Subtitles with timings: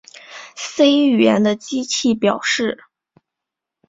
[0.55, 2.85] C 语言的机器表示